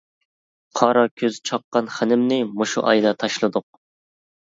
[0.79, 3.73] قارا كۆز چاققان خېنىمنى مۇشۇ ئايدا تاشلىدۇق.